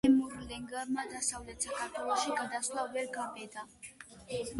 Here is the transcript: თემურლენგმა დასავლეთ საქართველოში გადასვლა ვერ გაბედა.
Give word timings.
თემურლენგმა 0.05 1.03
დასავლეთ 1.11 1.67
საქართველოში 1.67 2.33
გადასვლა 2.39 2.87
ვერ 2.97 3.13
გაბედა. 3.19 3.67